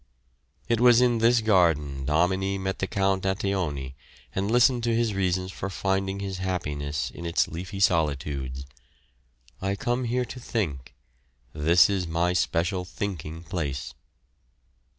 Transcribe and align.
It 0.67 0.79
was 0.79 0.99
in 0.99 1.19
this 1.19 1.41
garden 1.41 2.05
Domini 2.05 2.57
met 2.57 2.79
the 2.79 2.87
Count 2.87 3.23
Anteoni 3.23 3.93
and 4.33 4.49
listened 4.49 4.83
to 4.85 4.95
his 4.95 5.13
reasons 5.13 5.51
for 5.51 5.69
finding 5.69 6.19
his 6.19 6.39
happiness 6.39 7.11
in 7.11 7.23
its 7.23 7.47
leafy 7.47 7.79
solitudes: 7.79 8.65
"I 9.61 9.75
come 9.75 10.05
here 10.05 10.25
to 10.25 10.39
think; 10.39 10.95
this 11.53 11.87
is 11.87 12.07
my 12.07 12.33
special 12.33 12.83
thinking 12.83 13.43
place." 13.43 13.93